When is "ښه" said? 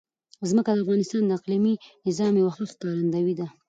2.55-2.65